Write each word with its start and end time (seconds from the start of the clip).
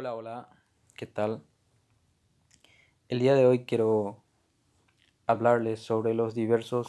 Hola, 0.00 0.14
hola, 0.14 0.48
¿qué 0.96 1.04
tal? 1.04 1.44
El 3.08 3.18
día 3.18 3.34
de 3.34 3.44
hoy 3.44 3.66
quiero 3.66 4.24
hablarles 5.26 5.80
sobre 5.80 6.14
los 6.14 6.34
diversos 6.34 6.88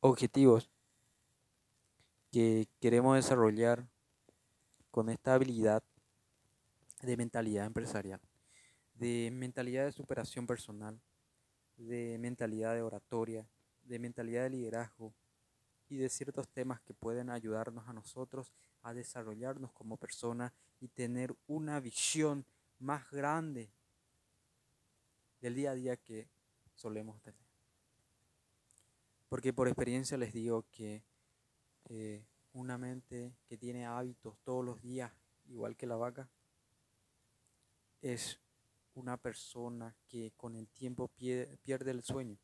objetivos 0.00 0.70
que 2.30 2.68
queremos 2.78 3.16
desarrollar 3.16 3.88
con 4.90 5.08
esta 5.08 5.32
habilidad 5.32 5.82
de 7.00 7.16
mentalidad 7.16 7.64
empresarial, 7.64 8.20
de 8.96 9.30
mentalidad 9.32 9.86
de 9.86 9.92
superación 9.92 10.46
personal, 10.46 11.00
de 11.78 12.18
mentalidad 12.18 12.74
de 12.74 12.82
oratoria, 12.82 13.48
de 13.82 13.98
mentalidad 13.98 14.42
de 14.42 14.50
liderazgo 14.50 15.14
y 15.88 15.96
de 15.96 16.08
ciertos 16.08 16.48
temas 16.48 16.80
que 16.80 16.94
pueden 16.94 17.30
ayudarnos 17.30 17.88
a 17.88 17.92
nosotros 17.92 18.52
a 18.82 18.94
desarrollarnos 18.94 19.72
como 19.72 19.96
persona 19.96 20.52
y 20.80 20.88
tener 20.88 21.34
una 21.46 21.80
visión 21.80 22.44
más 22.78 23.10
grande 23.10 23.70
del 25.40 25.54
día 25.54 25.70
a 25.70 25.74
día 25.74 25.96
que 25.96 26.28
solemos 26.74 27.20
tener. 27.22 27.46
Porque 29.28 29.52
por 29.52 29.68
experiencia 29.68 30.16
les 30.16 30.32
digo 30.32 30.64
que 30.70 31.02
eh, 31.88 32.24
una 32.52 32.78
mente 32.78 33.34
que 33.46 33.58
tiene 33.58 33.86
hábitos 33.86 34.38
todos 34.44 34.64
los 34.64 34.80
días, 34.80 35.12
igual 35.46 35.76
que 35.76 35.86
la 35.86 35.96
vaca, 35.96 36.28
es 38.02 38.38
una 38.94 39.16
persona 39.16 39.94
que 40.08 40.32
con 40.36 40.56
el 40.56 40.68
tiempo 40.68 41.08
pierde 41.08 41.90
el 41.90 42.02
sueño. 42.02 42.38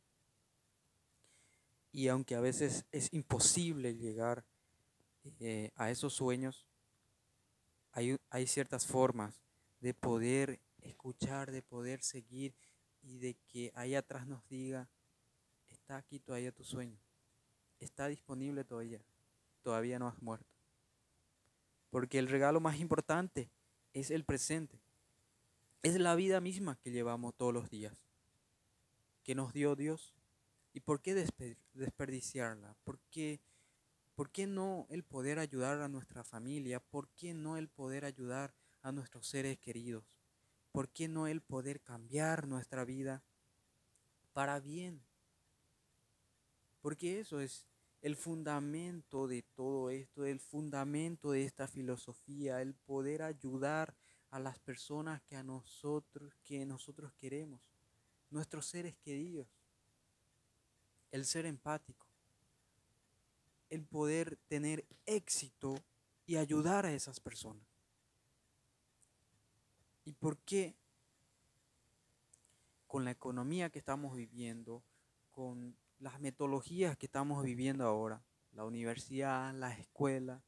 Y 1.92 2.09
aunque 2.09 2.34
a 2.34 2.41
veces 2.41 2.87
es 2.91 3.12
imposible 3.12 3.95
llegar 3.95 4.45
eh, 5.40 5.71
a 5.76 5.90
esos 5.90 6.15
sueños, 6.15 6.66
hay, 7.93 8.16
hay 8.30 8.46
ciertas 8.46 8.87
formas 8.87 9.43
de 9.80 9.93
poder 9.95 10.60
escuchar, 10.80 11.51
de 11.51 11.62
poder 11.62 12.02
seguir 12.02 12.54
y 13.02 13.18
de 13.18 13.34
que 13.46 13.73
ahí 13.74 13.95
atrás 13.95 14.26
nos 14.26 14.46
diga, 14.49 14.88
está 15.68 15.96
aquí 15.96 16.18
todavía 16.18 16.52
tu 16.52 16.65
sueño, 16.65 16.99
está 17.79 18.09
disponible 18.09 18.65
todavía, 18.65 19.01
todavía 19.62 19.99
no 19.99 20.09
has 20.09 20.21
muerto. 20.23 20.46
Porque 21.90 22.18
el 22.18 22.29
regalo 22.29 22.60
más 22.60 22.79
importante 22.79 23.51
es 23.93 24.10
el 24.10 24.24
presente, 24.24 24.80
es 25.82 25.99
la 25.99 26.15
vida 26.15 26.40
misma 26.40 26.79
que 26.80 26.90
llevamos 26.90 27.34
todos 27.34 27.52
los 27.52 27.68
días, 27.68 27.95
que 29.24 29.34
nos 29.34 29.52
dio 29.52 29.77
Dios. 29.77 30.15
¿Y 30.73 30.80
por 30.80 31.02
qué 31.02 31.15
desperdiciarla? 31.15 32.74
¿Por 32.84 32.98
qué, 33.10 33.40
¿Por 34.15 34.30
qué 34.30 34.46
no 34.46 34.87
el 34.90 35.04
poder 35.04 35.38
ayudar 35.38 35.80
a 35.80 35.88
nuestra 35.88 36.24
familia? 36.24 36.80
¿Por 36.80 37.09
qué 37.10 37.34
no 37.34 37.56
el 37.56 37.68
poder 37.68 38.04
ayudar 38.04 38.54
a 38.80 38.93
nuestros 38.93 39.26
seres 39.26 39.59
queridos? 39.59 40.18
¿Por 40.70 40.88
qué 40.88 41.09
no 41.09 41.26
el 41.26 41.43
poder 41.43 41.82
cambiar 41.82 42.46
nuestra 42.46 42.84
vida 42.84 43.23
para 44.32 44.60
bien? 44.60 45.04
Porque 46.80 47.20
eso 47.20 47.40
es 47.40 47.66
el 48.00 48.16
fundamento 48.16 49.28
de 49.28 49.43
todo 49.43 49.90
esto, 49.90 50.24
el 50.24 50.40
fundamento 50.40 51.30
de 51.30 51.45
esta 51.45 51.68
filosofía, 51.68 52.62
el 52.62 52.74
poder 52.74 53.23
ayudar 53.23 53.95
a 54.30 54.40
las 54.40 54.59
personas 54.59 55.23
que 55.23 55.37
a 55.37 55.43
nosotros 55.43 56.34
que 56.43 56.65
nosotros 56.65 57.12
queremos, 57.12 57.60
nuestros 58.30 58.66
seres 58.66 58.96
queridos. 58.96 59.46
El 61.13 61.24
ser 61.24 61.46
empático, 61.46 62.07
el 63.71 63.85
poder 63.85 64.37
tener 64.49 64.84
éxito 65.06 65.77
y 66.27 66.37
ayudar 66.37 66.84
a 66.84 66.93
esas 66.93 67.21
personas. 67.21 67.66
¿Y 70.05 70.12
por 70.12 70.39
qué? 70.39 70.75
Con 72.87 73.05
la 73.05 73.12
economía 73.12 73.71
que 73.71 73.78
estamos 73.78 74.17
viviendo, 74.17 74.83
con 75.31 75.77
las 76.00 76.19
metodologías 76.19 76.97
que 76.97 77.06
estamos 77.06 77.44
viviendo 77.44 77.87
ahora, 77.87 78.23
la 78.53 78.65
universidad, 78.65 79.55
la 79.55 79.73
escuela, 79.73 80.43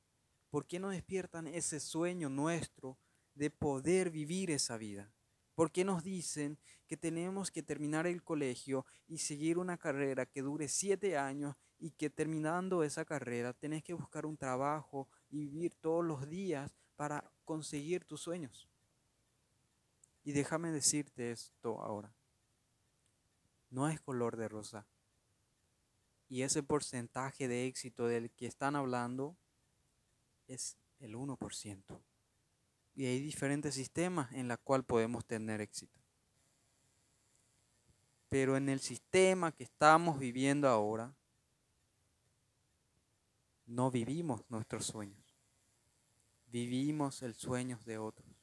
¿por 0.50 0.66
qué 0.66 0.78
no 0.78 0.90
despiertan 0.90 1.46
ese 1.46 1.80
sueño 1.80 2.28
nuestro 2.28 2.98
de 3.34 3.50
poder 3.50 4.10
vivir 4.10 4.50
esa 4.50 4.76
vida? 4.76 5.10
¿Por 5.54 5.70
qué 5.70 5.84
nos 5.84 6.02
dicen 6.02 6.58
que 6.86 6.96
tenemos 6.96 7.50
que 7.50 7.62
terminar 7.62 8.06
el 8.06 8.22
colegio 8.22 8.84
y 9.06 9.18
seguir 9.18 9.58
una 9.58 9.78
carrera 9.78 10.26
que 10.26 10.42
dure 10.42 10.68
siete 10.68 11.16
años 11.16 11.54
y 11.78 11.90
que 11.92 12.10
terminando 12.10 12.82
esa 12.82 13.04
carrera 13.04 13.52
tenés 13.52 13.84
que 13.84 13.94
buscar 13.94 14.26
un 14.26 14.36
trabajo 14.36 15.08
y 15.30 15.38
vivir 15.38 15.74
todos 15.76 16.04
los 16.04 16.28
días 16.28 16.74
para 16.96 17.30
conseguir 17.44 18.04
tus 18.04 18.20
sueños? 18.20 18.68
Y 20.24 20.32
déjame 20.32 20.72
decirte 20.72 21.30
esto 21.30 21.80
ahora. 21.80 22.12
No 23.70 23.88
es 23.88 24.00
color 24.00 24.36
de 24.36 24.48
rosa. 24.48 24.86
Y 26.28 26.42
ese 26.42 26.62
porcentaje 26.62 27.46
de 27.46 27.66
éxito 27.66 28.06
del 28.06 28.30
que 28.30 28.46
están 28.46 28.74
hablando 28.74 29.36
es 30.48 30.78
el 30.98 31.14
1%. 31.14 32.00
Y 32.94 33.06
hay 33.06 33.20
diferentes 33.20 33.74
sistemas 33.74 34.32
en 34.32 34.48
los 34.48 34.58
cuales 34.58 34.86
podemos 34.86 35.24
tener 35.24 35.60
éxito. 35.60 36.00
Pero 38.28 38.56
en 38.56 38.68
el 38.68 38.80
sistema 38.80 39.52
que 39.52 39.64
estamos 39.64 40.18
viviendo 40.18 40.68
ahora, 40.68 41.14
no 43.66 43.90
vivimos 43.90 44.42
nuestros 44.48 44.86
sueños. 44.86 45.36
Vivimos 46.46 47.22
el 47.22 47.34
sueño 47.34 47.78
de 47.84 47.98
otros 47.98 48.34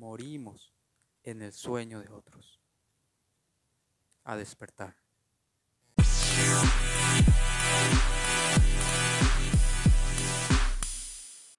morimos 0.00 0.72
en 1.22 1.42
el 1.42 1.52
sueño 1.52 2.00
de 2.00 2.08
otros. 2.08 2.58
A 4.24 4.36
despertar. 4.36 4.99